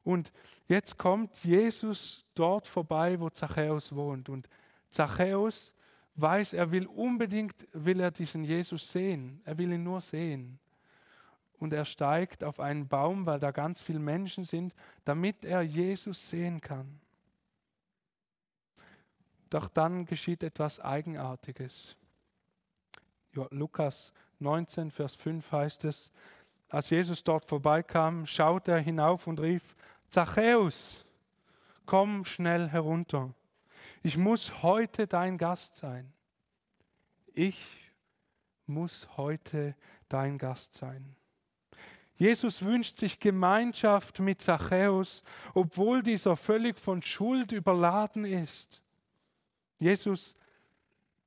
Und 0.03 0.31
jetzt 0.67 0.97
kommt 0.97 1.43
Jesus 1.43 2.25
dort 2.35 2.67
vorbei, 2.67 3.19
wo 3.19 3.29
Zachäus 3.29 3.95
wohnt. 3.95 4.29
Und 4.29 4.49
Zachäus 4.89 5.73
weiß, 6.15 6.53
er 6.53 6.71
will 6.71 6.85
unbedingt, 6.87 7.67
will 7.73 7.99
er 7.99 8.11
diesen 8.11 8.43
Jesus 8.43 8.91
sehen. 8.91 9.41
Er 9.45 9.57
will 9.57 9.71
ihn 9.71 9.83
nur 9.83 10.01
sehen. 10.01 10.59
Und 11.57 11.73
er 11.73 11.85
steigt 11.85 12.43
auf 12.43 12.59
einen 12.59 12.87
Baum, 12.87 13.25
weil 13.25 13.39
da 13.39 13.51
ganz 13.51 13.81
viele 13.81 13.99
Menschen 13.99 14.43
sind, 14.43 14.75
damit 15.05 15.45
er 15.45 15.61
Jesus 15.61 16.29
sehen 16.29 16.59
kann. 16.59 16.99
Doch 19.49 19.69
dann 19.69 20.05
geschieht 20.05 20.43
etwas 20.43 20.79
Eigenartiges. 20.79 21.95
Lukas 23.51 24.13
19, 24.43 24.91
Vers 24.91 25.15
5 25.15 25.51
heißt 25.51 25.85
es, 25.85 26.11
als 26.69 26.89
Jesus 26.89 27.23
dort 27.23 27.45
vorbeikam, 27.45 28.25
schaute 28.25 28.71
er 28.71 28.79
hinauf 28.79 29.27
und 29.27 29.39
rief, 29.39 29.75
Zachäus, 30.09 31.05
komm 31.85 32.25
schnell 32.25 32.67
herunter. 32.67 33.33
Ich 34.03 34.17
muss 34.17 34.61
heute 34.61 35.07
dein 35.07 35.37
Gast 35.37 35.77
sein. 35.77 36.11
Ich 37.33 37.67
muss 38.65 39.07
heute 39.17 39.75
dein 40.09 40.37
Gast 40.37 40.75
sein. 40.75 41.15
Jesus 42.15 42.61
wünscht 42.63 42.97
sich 42.97 43.19
Gemeinschaft 43.19 44.19
mit 44.19 44.41
Zachäus, 44.41 45.23
obwohl 45.53 46.03
dieser 46.03 46.37
völlig 46.37 46.79
von 46.79 47.01
Schuld 47.01 47.51
überladen 47.51 48.25
ist. 48.25 48.83
Jesus 49.79 50.35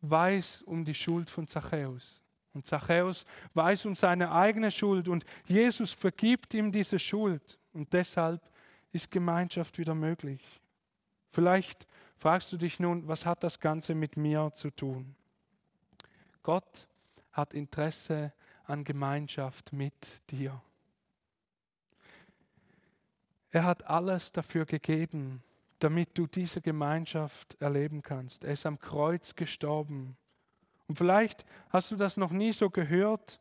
weiß 0.01 0.63
um 0.63 0.85
die 0.85 0.95
Schuld 0.95 1.29
von 1.29 1.49
Zachäus. 1.49 2.23
Und 2.57 2.65
Zachäus 2.65 3.27
weiß 3.53 3.85
um 3.85 3.95
seine 3.95 4.33
eigene 4.33 4.71
Schuld 4.71 5.09
und 5.09 5.27
Jesus 5.45 5.93
vergibt 5.93 6.55
ihm 6.55 6.73
diese 6.73 6.99
Schuld. 6.99 7.59
Und 7.75 7.93
deshalb 7.93 8.41
ist 8.93 9.11
Gemeinschaft 9.11 9.77
wieder 9.77 9.95
möglich. 9.95 10.41
Vielleicht 11.33 11.87
fragst 12.17 12.51
du 12.51 12.57
dich 12.57 12.81
nun, 12.81 13.07
was 13.07 13.27
hat 13.27 13.43
das 13.43 13.61
Ganze 13.61 13.95
mit 13.95 14.17
mir 14.17 14.53
zu 14.55 14.71
tun? 14.71 15.15
Gott 16.43 16.89
hat 17.31 17.53
Interesse 17.53 18.33
an 18.65 18.85
Gemeinschaft 18.85 19.75
mit 19.75 20.23
dir. 20.31 20.59
Er 23.51 23.65
hat 23.65 23.85
alles 23.85 24.33
dafür 24.33 24.65
gegeben, 24.65 25.43
damit 25.79 26.17
du 26.17 26.27
diese 26.27 26.63
Gemeinschaft 26.63 27.61
erleben 27.61 28.01
kannst. 28.01 28.45
Er 28.45 28.55
ist 28.55 28.65
am 28.65 28.79
Kreuz 28.79 29.35
gestorben 29.35 30.17
und 30.89 30.97
vielleicht 30.97 31.45
hast 31.71 31.91
du 31.91 31.97
das 31.97 32.17
noch 32.17 32.31
nie 32.31 32.53
so 32.53 32.71
gehört 32.71 33.41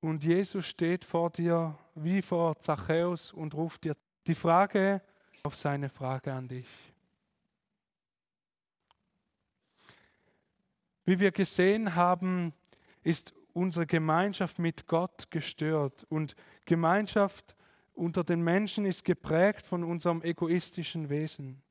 und 0.00 0.22
Jesus 0.22 0.66
steht 0.66 1.04
vor 1.04 1.30
dir 1.30 1.76
wie 1.94 2.22
vor 2.22 2.58
Zachäus 2.58 3.32
und 3.32 3.54
ruft 3.54 3.84
dir 3.84 3.96
die 4.26 4.34
Frage 4.34 5.02
auf 5.42 5.56
seine 5.56 5.88
Frage 5.88 6.32
an 6.32 6.48
dich. 6.48 6.68
Wie 11.04 11.18
wir 11.20 11.30
gesehen 11.30 11.94
haben, 11.94 12.52
ist 13.02 13.32
unsere 13.52 13.86
Gemeinschaft 13.86 14.58
mit 14.58 14.86
Gott 14.86 15.30
gestört 15.30 16.04
und 16.08 16.34
Gemeinschaft 16.64 17.56
unter 17.94 18.24
den 18.24 18.42
Menschen 18.42 18.84
ist 18.84 19.04
geprägt 19.04 19.64
von 19.64 19.82
unserem 19.82 20.22
egoistischen 20.22 21.08
Wesen. 21.08 21.62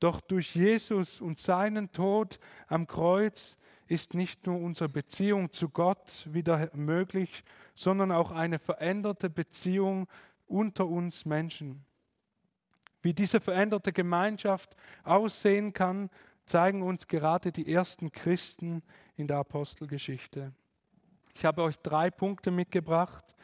Doch 0.00 0.20
durch 0.20 0.54
Jesus 0.54 1.20
und 1.20 1.38
seinen 1.38 1.92
Tod 1.92 2.38
am 2.68 2.86
Kreuz 2.86 3.58
ist 3.86 4.14
nicht 4.14 4.46
nur 4.46 4.60
unsere 4.60 4.88
Beziehung 4.88 5.52
zu 5.52 5.68
Gott 5.68 6.28
wieder 6.30 6.70
möglich, 6.74 7.44
sondern 7.74 8.12
auch 8.12 8.32
eine 8.32 8.58
veränderte 8.58 9.30
Beziehung 9.30 10.08
unter 10.46 10.86
uns 10.86 11.24
Menschen. 11.24 11.84
Wie 13.02 13.12
diese 13.12 13.40
veränderte 13.40 13.92
Gemeinschaft 13.92 14.76
aussehen 15.02 15.72
kann, 15.72 16.08
zeigen 16.46 16.82
uns 16.82 17.06
gerade 17.06 17.52
die 17.52 17.70
ersten 17.72 18.12
Christen 18.12 18.82
in 19.16 19.26
der 19.26 19.38
Apostelgeschichte. 19.38 20.52
Ich 21.34 21.44
habe 21.44 21.62
euch 21.62 21.78
drei 21.78 22.10
Punkte 22.10 22.50
mitgebracht, 22.50 23.34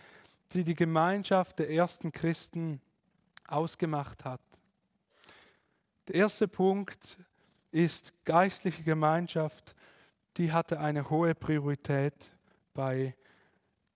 die 0.52 0.64
die 0.64 0.74
Gemeinschaft 0.74 1.58
der 1.58 1.70
ersten 1.70 2.12
Christen 2.12 2.80
ausgemacht 3.46 4.24
hat. 4.24 4.40
Der 6.10 6.22
erste 6.22 6.48
Punkt 6.48 7.20
ist 7.70 8.24
geistliche 8.24 8.82
Gemeinschaft. 8.82 9.76
Die 10.38 10.50
hatte 10.50 10.80
eine 10.80 11.08
hohe 11.08 11.36
Priorität 11.36 12.32
bei 12.74 13.14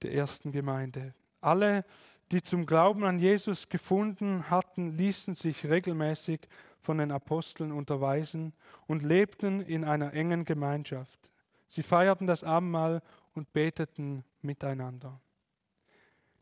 der 0.00 0.14
ersten 0.14 0.52
Gemeinde. 0.52 1.12
Alle, 1.40 1.85
die 2.30 2.40
zum 2.40 2.66
Glauben 2.66 3.02
an 3.02 3.18
Jesus 3.18 3.68
gefunden 3.68 4.49
hatten, 4.49 4.97
ließen 4.97 5.35
sich 5.35 5.66
regelmäßig 5.66 6.42
von 6.78 6.99
den 6.99 7.11
Aposteln 7.11 7.73
unterweisen 7.73 8.52
und 8.87 9.02
lebten 9.02 9.61
in 9.61 9.83
einer 9.83 10.12
engen 10.12 10.44
Gemeinschaft. 10.44 11.33
Sie 11.66 11.83
feierten 11.83 12.28
das 12.28 12.44
Abendmahl 12.44 13.02
und 13.35 13.52
beteten 13.52 14.23
miteinander. 14.40 15.21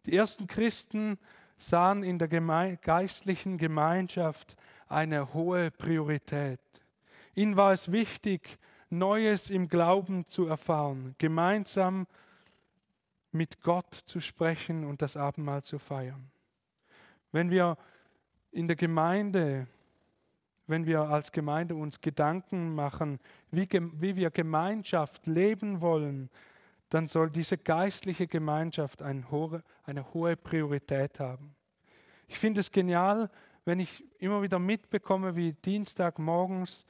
Die 0.05 0.15
ersten 0.15 0.47
Christen 0.47 1.19
sahen 1.57 2.03
in 2.03 2.19
der 2.19 2.29
geme 2.29 2.77
geistlichen 2.83 3.57
Gemeinschaft 3.57 4.55
eine 4.93 5.33
hohe 5.35 5.71
Priorität. 5.71 6.61
Ihnen 7.35 7.57
war 7.57 7.73
es 7.73 7.91
wichtig, 7.91 8.59
Neues 8.91 9.49
im 9.49 9.69
Glauben 9.69 10.29
zu 10.29 10.47
erfahren, 10.47 11.15
gemeinsam 11.17 12.07
mit 13.31 13.63
Gott 13.63 13.95
zu 14.05 14.21
sprechen 14.21 14.85
und 14.85 15.01
das 15.01 15.17
Abendmahl 15.17 15.63
zu 15.63 15.79
feiern. 15.79 16.31
Wenn 17.33 17.51
wir 17.51 17.79
in 18.51 18.67
der 18.67 18.77
Gemeinde, 18.77 19.67
wenn 20.67 20.85
wir 20.85 21.01
als 21.01 21.33
Gemeinde 21.33 21.75
uns 21.75 22.03
Gedanken 22.03 22.75
machen, 22.75 23.19
wie, 23.51 23.67
wie 23.71 24.17
wir 24.17 24.31
Gemeinschaft 24.31 25.27
leben 25.27 25.81
wollen, 25.81 26.29
dann 26.91 27.07
soll 27.07 27.31
diese 27.31 27.57
geistliche 27.57 28.27
Gemeinschaft 28.27 29.01
eine 29.01 29.31
hohe, 29.31 29.63
eine 29.85 30.13
hohe 30.13 30.37
Priorität 30.37 31.19
haben. 31.19 31.57
Ich 32.29 32.39
finde 32.39 32.61
es 32.61 32.71
genial, 32.71 33.31
wenn 33.65 33.81
ich 33.81 34.05
immer 34.19 34.43
wieder 34.43 34.59
mitbekomme, 34.59 35.37
wie 35.37 35.53
Dienstagmorgens 35.53 36.87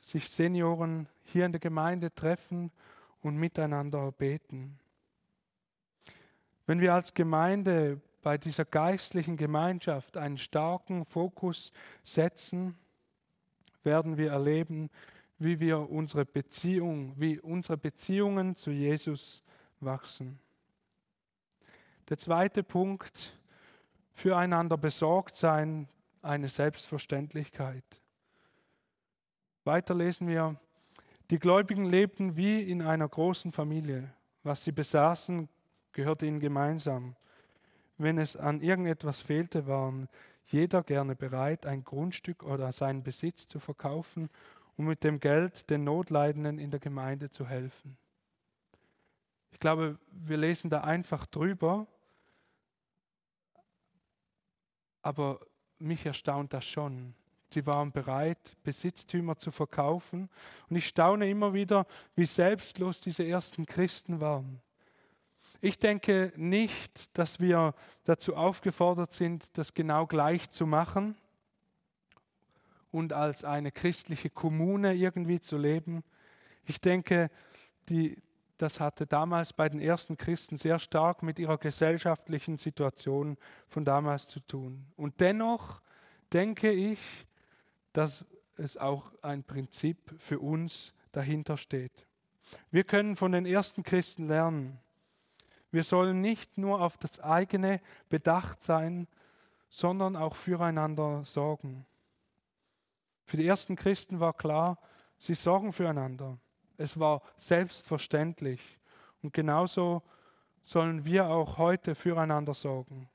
sich 0.00 0.30
Senioren 0.30 1.08
hier 1.24 1.46
in 1.46 1.52
der 1.52 1.60
Gemeinde 1.60 2.14
treffen 2.14 2.70
und 3.22 3.36
miteinander 3.36 4.12
beten. 4.12 4.78
Wenn 6.66 6.80
wir 6.80 6.94
als 6.94 7.14
Gemeinde 7.14 8.00
bei 8.22 8.38
dieser 8.38 8.64
geistlichen 8.64 9.36
Gemeinschaft 9.36 10.16
einen 10.16 10.38
starken 10.38 11.04
Fokus 11.04 11.72
setzen, 12.02 12.76
werden 13.82 14.16
wir 14.16 14.32
erleben, 14.32 14.90
wie 15.38 15.60
wir 15.60 15.90
unsere 15.90 16.24
Beziehung, 16.24 17.14
wie 17.16 17.38
unsere 17.38 17.76
Beziehungen 17.76 18.56
zu 18.56 18.70
Jesus 18.70 19.42
wachsen. 19.80 20.38
Der 22.08 22.18
zweite 22.18 22.62
Punkt, 22.62 23.38
füreinander 24.14 24.76
besorgt 24.76 25.36
sein, 25.36 25.88
eine 26.26 26.48
Selbstverständlichkeit. 26.48 27.84
Weiter 29.64 29.94
lesen 29.94 30.28
wir, 30.28 30.56
die 31.30 31.38
Gläubigen 31.38 31.86
lebten 31.86 32.36
wie 32.36 32.62
in 32.62 32.82
einer 32.82 33.08
großen 33.08 33.52
Familie. 33.52 34.12
Was 34.42 34.62
sie 34.62 34.72
besaßen, 34.72 35.48
gehörte 35.92 36.26
ihnen 36.26 36.38
gemeinsam. 36.38 37.16
Wenn 37.98 38.18
es 38.18 38.36
an 38.36 38.60
irgendetwas 38.60 39.20
fehlte, 39.20 39.66
waren 39.66 40.08
jeder 40.46 40.82
gerne 40.82 41.16
bereit, 41.16 41.66
ein 41.66 41.82
Grundstück 41.82 42.44
oder 42.44 42.70
seinen 42.70 43.02
Besitz 43.02 43.48
zu 43.48 43.58
verkaufen, 43.58 44.30
um 44.76 44.86
mit 44.86 45.02
dem 45.02 45.18
Geld 45.18 45.68
den 45.70 45.82
Notleidenden 45.82 46.58
in 46.58 46.70
der 46.70 46.78
Gemeinde 46.78 47.30
zu 47.30 47.48
helfen. 47.48 47.96
Ich 49.50 49.58
glaube, 49.58 49.98
wir 50.12 50.36
lesen 50.36 50.70
da 50.70 50.82
einfach 50.82 51.26
drüber, 51.26 51.86
aber 55.02 55.40
mich 55.78 56.06
erstaunt 56.06 56.52
das 56.52 56.64
schon. 56.64 57.14
Sie 57.52 57.64
waren 57.66 57.92
bereit, 57.92 58.56
Besitztümer 58.64 59.36
zu 59.36 59.50
verkaufen. 59.50 60.28
Und 60.68 60.76
ich 60.76 60.88
staune 60.88 61.30
immer 61.30 61.54
wieder, 61.54 61.86
wie 62.14 62.26
selbstlos 62.26 63.00
diese 63.00 63.24
ersten 63.24 63.66
Christen 63.66 64.20
waren. 64.20 64.60
Ich 65.60 65.78
denke 65.78 66.32
nicht, 66.36 67.16
dass 67.16 67.40
wir 67.40 67.74
dazu 68.04 68.36
aufgefordert 68.36 69.12
sind, 69.12 69.56
das 69.56 69.74
genau 69.74 70.06
gleich 70.06 70.50
zu 70.50 70.66
machen 70.66 71.16
und 72.90 73.12
als 73.12 73.44
eine 73.44 73.72
christliche 73.72 74.30
Kommune 74.30 74.94
irgendwie 74.94 75.40
zu 75.40 75.56
leben. 75.56 76.02
Ich 76.64 76.80
denke, 76.80 77.30
die, 77.88 78.18
das 78.58 78.80
hatte 78.80 79.06
damals 79.06 79.52
bei 79.52 79.68
den 79.68 79.80
ersten 79.80 80.16
Christen 80.16 80.56
sehr 80.56 80.78
stark 80.78 81.22
mit 81.22 81.38
ihrer 81.38 81.58
gesellschaftlichen 81.58 82.58
Situation 82.58 83.36
von 83.68 83.84
damals 83.84 84.26
zu 84.26 84.40
tun. 84.40 84.86
Und 84.96 85.20
dennoch 85.20 85.82
denke 86.32 86.70
ich, 86.70 86.98
dass 87.92 88.24
es 88.56 88.76
auch 88.76 89.12
ein 89.22 89.44
Prinzip 89.44 90.14
für 90.18 90.38
uns 90.38 90.94
dahinter 91.12 91.56
steht. 91.56 92.06
Wir 92.70 92.84
können 92.84 93.16
von 93.16 93.32
den 93.32 93.46
ersten 93.46 93.82
Christen 93.82 94.28
lernen. 94.28 94.78
Wir 95.70 95.84
sollen 95.84 96.20
nicht 96.20 96.58
nur 96.58 96.80
auf 96.80 96.96
das 96.96 97.20
eigene 97.20 97.80
bedacht 98.08 98.62
sein, 98.62 99.08
sondern 99.68 100.16
auch 100.16 100.34
füreinander 100.34 101.24
sorgen. 101.24 101.84
Für 103.24 103.36
die 103.36 103.46
ersten 103.46 103.76
Christen 103.76 104.20
war 104.20 104.32
klar, 104.32 104.78
sie 105.18 105.34
sorgen 105.34 105.72
füreinander. 105.72 106.38
Es 106.78 106.98
war 106.98 107.22
selbstverständlich. 107.36 108.60
Und 109.22 109.32
genauso 109.32 110.02
sollen 110.64 111.04
wir 111.04 111.26
auch 111.26 111.58
heute 111.58 111.94
füreinander 111.94 112.54
sorgen. 112.54 113.08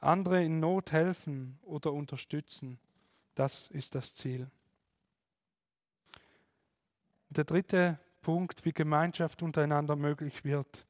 Andere 0.00 0.44
in 0.44 0.60
Not 0.60 0.92
helfen 0.92 1.58
oder 1.62 1.92
unterstützen. 1.92 2.78
Das 3.34 3.68
ist 3.68 3.94
das 3.94 4.14
Ziel. 4.14 4.50
Der 7.28 7.44
dritte 7.44 7.98
Punkt, 8.22 8.64
wie 8.64 8.72
Gemeinschaft 8.72 9.42
untereinander 9.42 9.96
möglich 9.96 10.44
wird. 10.44 10.86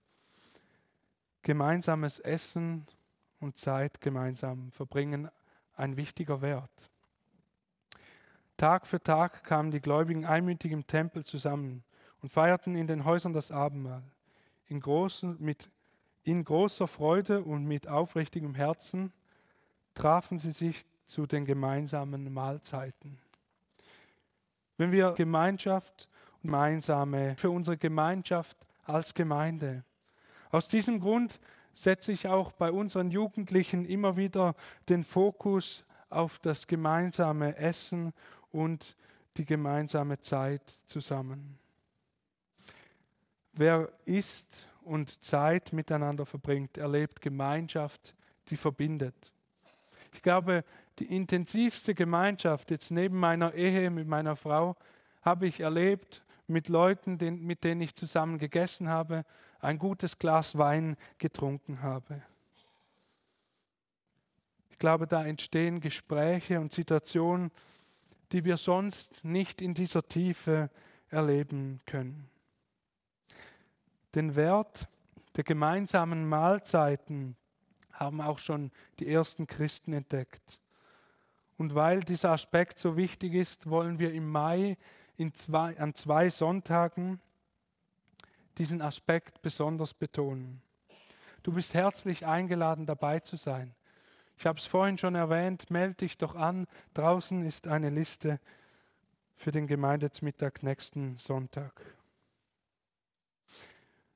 Gemeinsames 1.42 2.18
Essen 2.20 2.86
und 3.40 3.58
Zeit 3.58 4.00
gemeinsam 4.00 4.70
verbringen 4.72 5.28
ein 5.74 5.96
wichtiger 5.96 6.40
Wert. 6.40 6.90
Tag 8.56 8.86
für 8.86 9.02
Tag 9.02 9.44
kamen 9.44 9.70
die 9.70 9.80
Gläubigen 9.80 10.24
einmütig 10.24 10.72
im 10.72 10.86
Tempel 10.86 11.24
zusammen 11.24 11.84
und 12.22 12.30
feierten 12.30 12.76
in 12.76 12.86
den 12.86 13.04
Häusern 13.04 13.32
das 13.32 13.50
Abendmahl. 13.50 14.02
In, 14.68 14.80
großen, 14.80 15.36
mit, 15.38 15.70
in 16.24 16.44
großer 16.44 16.88
Freude 16.88 17.42
und 17.42 17.64
mit 17.64 17.88
aufrichtigem 17.88 18.54
Herzen 18.54 19.12
trafen 19.94 20.38
sie 20.38 20.52
sich 20.52 20.86
zu 21.06 21.26
den 21.26 21.44
gemeinsamen 21.44 22.32
Mahlzeiten. 22.32 23.18
Wenn 24.76 24.92
wir 24.92 25.12
Gemeinschaft 25.12 26.08
und 26.10 26.16
gemeinsame 26.46 27.34
für 27.36 27.50
unsere 27.50 27.76
Gemeinschaft 27.76 28.56
als 28.84 29.14
Gemeinde. 29.14 29.84
Aus 30.50 30.68
diesem 30.68 31.00
Grund 31.00 31.40
setze 31.72 32.12
ich 32.12 32.28
auch 32.28 32.52
bei 32.52 32.70
unseren 32.70 33.10
Jugendlichen 33.10 33.84
immer 33.84 34.16
wieder 34.16 34.54
den 34.88 35.02
Fokus 35.02 35.84
auf 36.08 36.38
das 36.38 36.68
gemeinsame 36.68 37.56
Essen 37.56 38.12
und 38.56 38.96
die 39.36 39.44
gemeinsame 39.44 40.18
Zeit 40.20 40.62
zusammen. 40.86 41.58
Wer 43.52 43.92
isst 44.06 44.68
und 44.82 45.22
Zeit 45.22 45.72
miteinander 45.72 46.24
verbringt, 46.24 46.78
erlebt 46.78 47.20
Gemeinschaft, 47.20 48.14
die 48.48 48.56
verbindet. 48.56 49.32
Ich 50.14 50.22
glaube, 50.22 50.64
die 50.98 51.14
intensivste 51.14 51.94
Gemeinschaft 51.94 52.70
jetzt 52.70 52.90
neben 52.90 53.18
meiner 53.18 53.52
Ehe 53.52 53.90
mit 53.90 54.08
meiner 54.08 54.36
Frau 54.36 54.76
habe 55.20 55.46
ich 55.46 55.60
erlebt 55.60 56.22
mit 56.46 56.68
Leuten, 56.68 57.18
mit 57.44 57.64
denen 57.64 57.82
ich 57.82 57.94
zusammen 57.94 58.38
gegessen 58.38 58.88
habe, 58.88 59.24
ein 59.60 59.78
gutes 59.78 60.18
Glas 60.18 60.56
Wein 60.56 60.96
getrunken 61.18 61.82
habe. 61.82 62.22
Ich 64.70 64.78
glaube, 64.78 65.06
da 65.06 65.24
entstehen 65.26 65.80
Gespräche 65.80 66.60
und 66.60 66.72
Situationen, 66.72 67.50
die 68.32 68.44
wir 68.44 68.56
sonst 68.56 69.24
nicht 69.24 69.62
in 69.62 69.74
dieser 69.74 70.06
Tiefe 70.06 70.70
erleben 71.08 71.78
können. 71.86 72.28
Den 74.14 74.34
Wert 74.34 74.88
der 75.36 75.44
gemeinsamen 75.44 76.28
Mahlzeiten 76.28 77.36
haben 77.92 78.20
auch 78.20 78.38
schon 78.38 78.70
die 78.98 79.08
ersten 79.08 79.46
Christen 79.46 79.92
entdeckt. 79.92 80.60
Und 81.58 81.74
weil 81.74 82.00
dieser 82.00 82.32
Aspekt 82.32 82.78
so 82.78 82.96
wichtig 82.96 83.34
ist, 83.34 83.68
wollen 83.68 83.98
wir 83.98 84.12
im 84.12 84.30
Mai 84.30 84.76
zwei, 85.32 85.78
an 85.78 85.94
zwei 85.94 86.28
Sonntagen 86.28 87.20
diesen 88.58 88.82
Aspekt 88.82 89.42
besonders 89.42 89.94
betonen. 89.94 90.62
Du 91.42 91.52
bist 91.52 91.74
herzlich 91.74 92.26
eingeladen, 92.26 92.86
dabei 92.86 93.20
zu 93.20 93.36
sein. 93.36 93.74
Ich 94.38 94.46
habe 94.46 94.58
es 94.58 94.66
vorhin 94.66 94.98
schon 94.98 95.14
erwähnt, 95.14 95.70
melde 95.70 95.94
dich 95.94 96.18
doch 96.18 96.34
an. 96.34 96.66
Draußen 96.94 97.44
ist 97.46 97.68
eine 97.68 97.90
Liste 97.90 98.38
für 99.34 99.50
den 99.50 99.66
Gemeindesmittag 99.66 100.62
nächsten 100.62 101.16
Sonntag. 101.16 101.72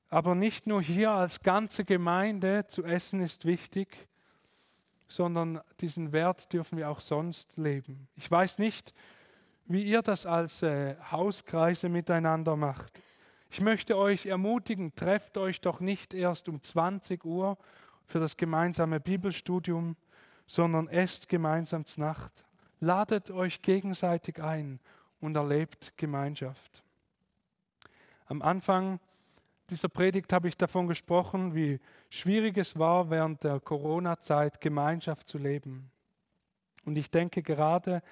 Aber 0.08 0.34
nicht 0.34 0.66
nur 0.66 0.82
hier 0.82 1.12
als 1.12 1.40
ganze 1.40 1.84
Gemeinde 1.84 2.66
zu 2.66 2.84
essen 2.84 3.20
ist 3.20 3.44
wichtig, 3.44 4.08
sondern 5.06 5.60
diesen 5.80 6.12
Wert 6.12 6.52
dürfen 6.52 6.78
wir 6.78 6.90
auch 6.90 7.00
sonst 7.00 7.56
leben. 7.56 8.08
Ich 8.16 8.30
weiß 8.30 8.58
nicht, 8.58 8.92
wie 9.66 9.84
ihr 9.84 10.02
das 10.02 10.26
als 10.26 10.62
äh, 10.62 10.96
Hauskreise 11.10 11.88
miteinander 11.88 12.56
macht. 12.56 13.00
Ich 13.50 13.60
möchte 13.60 13.96
euch 13.96 14.26
ermutigen, 14.26 14.94
trefft 14.94 15.38
euch 15.38 15.60
doch 15.60 15.80
nicht 15.80 16.12
erst 16.12 16.48
um 16.48 16.62
20 16.62 17.24
Uhr 17.24 17.56
für 18.04 18.20
das 18.20 18.36
gemeinsame 18.36 19.00
Bibelstudium, 19.00 19.96
sondern 20.50 20.88
esst 20.88 21.28
gemeinsam 21.28 21.86
zur 21.86 22.06
Nacht. 22.06 22.32
Ladet 22.80 23.30
euch 23.30 23.62
gegenseitig 23.62 24.42
ein 24.42 24.80
und 25.20 25.36
erlebt 25.36 25.96
Gemeinschaft. 25.96 26.82
Am 28.26 28.42
Anfang 28.42 28.98
dieser 29.68 29.88
Predigt 29.88 30.32
habe 30.32 30.48
ich 30.48 30.56
davon 30.56 30.88
gesprochen, 30.88 31.54
wie 31.54 31.78
schwierig 32.08 32.56
es 32.56 32.76
war, 32.76 33.10
während 33.10 33.44
der 33.44 33.60
Corona-Zeit 33.60 34.60
Gemeinschaft 34.60 35.28
zu 35.28 35.38
leben. 35.38 35.88
Und 36.84 36.98
ich 36.98 37.12
denke, 37.12 37.44
gerade 37.44 38.02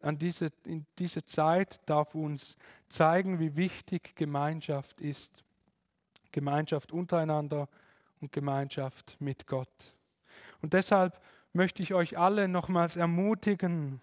an 0.00 0.18
diese, 0.18 0.50
in 0.64 0.86
diese 0.98 1.24
Zeit 1.24 1.78
darf 1.88 2.16
uns 2.16 2.56
zeigen, 2.88 3.38
wie 3.38 3.54
wichtig 3.54 4.16
Gemeinschaft 4.16 5.00
ist. 5.00 5.44
Gemeinschaft 6.32 6.90
untereinander 6.90 7.68
und 8.20 8.32
Gemeinschaft 8.32 9.16
mit 9.20 9.46
Gott. 9.46 9.94
Und 10.60 10.72
deshalb 10.72 11.20
möchte 11.54 11.82
ich 11.82 11.94
euch 11.94 12.18
alle 12.18 12.48
nochmals 12.48 12.96
ermutigen, 12.96 14.00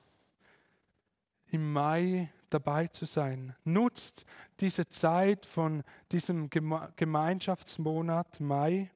im 1.48 1.72
Mai 1.74 2.32
dabei 2.50 2.88
zu 2.88 3.06
sein. 3.06 3.56
Nutzt 3.66 4.26
diese 4.62 4.88
Zeit 4.88 5.46
von 5.46 5.84
diesem 6.12 6.50
Gemeinschaftsmonat 6.50 8.40
Mai. 8.40 8.90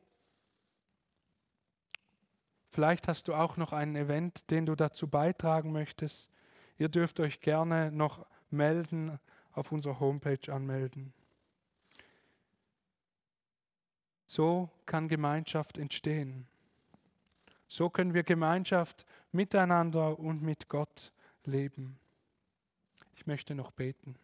Vielleicht 2.72 3.08
hast 3.08 3.28
du 3.28 3.34
auch 3.34 3.58
noch 3.58 3.74
ein 3.74 3.96
Event, 3.96 4.50
den 4.52 4.66
du 4.66 4.76
dazu 4.76 5.08
beitragen 5.08 5.72
möchtest. 5.72 6.32
Ihr 6.78 6.90
dürft 6.90 7.20
euch 7.20 7.42
gerne 7.42 7.92
noch 7.92 8.26
melden, 8.50 9.20
auf 9.52 9.72
unserer 9.72 10.00
Homepage 10.00 10.52
anmelden. 10.52 11.14
So 14.26 14.70
kann 14.86 15.08
Gemeinschaft 15.08 15.78
entstehen. 15.78 16.48
So 17.68 17.90
können 17.90 18.14
wir 18.14 18.24
Gemeinschaft 18.24 19.06
miteinander 19.32 20.18
und 20.20 20.42
mit 20.42 20.70
Gott 20.70 21.12
leben. 21.44 22.00
Ich 23.16 23.26
möchte 23.26 23.56
noch 23.56 23.72
beten. 23.72 24.16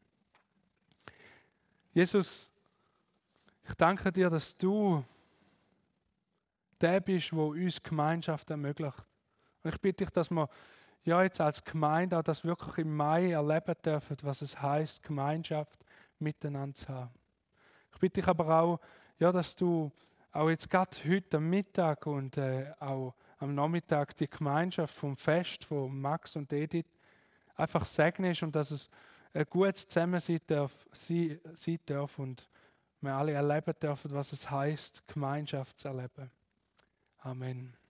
Jesus, 1.93 2.51
ich 3.67 3.73
danke 3.75 4.12
dir, 4.12 4.30
dass 4.30 4.56
du 4.56 5.04
der 6.80 6.99
bist, 6.99 7.34
wo 7.34 7.51
uns 7.51 7.82
Gemeinschaft 7.82 8.49
ermöglicht. 8.49 9.06
Und 9.63 9.73
ich 9.73 9.82
bitte 9.82 10.06
dich, 10.06 10.13
dass 10.13 10.32
wir 10.32 10.49
ja 11.04 11.23
jetzt 11.23 11.41
als 11.41 11.63
Gemeinde 11.63 12.17
auch 12.17 12.23
das 12.23 12.43
wirklich 12.43 12.80
im 12.80 12.95
Mai 12.95 13.32
erleben 13.32 13.75
dürfen, 13.84 14.17
was 14.23 14.41
es 14.41 14.62
heißt, 14.62 15.04
Gemeinschaft 15.04 15.84
miteinander 16.19 16.73
zu 16.73 16.89
haben. 16.89 17.13
Ich 17.93 17.99
bitte 17.99 18.21
dich 18.21 18.27
aber 18.27 18.62
auch, 18.62 18.80
ja, 19.19 19.32
dass 19.32 19.56
du 19.56 19.91
auch 20.32 20.49
jetzt 20.49 20.69
gerade 20.69 20.95
heute 21.06 21.39
Mittag 21.39 22.06
und 22.08 22.38
äh, 22.38 22.71
auch 22.80 23.13
am 23.41 23.56
Nachmittag 23.56 24.15
die 24.17 24.30
Gemeinschaft 24.30 24.93
vom 24.93 25.17
Fest 25.17 25.65
von 25.65 25.99
Max 25.99 26.36
und 26.36 26.54
Edith 26.54 26.86
einfach 27.56 27.86
segnest 27.86 28.43
und 28.43 28.56
dass 28.56 28.69
es 28.69 28.88
ein 29.34 29.45
gutes 29.49 29.88
Zusammensein 29.88 30.39
darf, 30.45 30.71
sein 30.91 31.39
darf 31.86 32.19
und 32.19 32.47
wir 33.01 33.13
alle 33.13 33.32
erleben 33.32 33.73
dürfen, 33.82 34.12
was 34.12 34.32
es 34.32 34.49
heißt, 34.49 35.08
Gemeinschaft 35.08 35.80
zu 35.80 35.88
erleben. 35.88 36.30
Amen. 37.17 37.81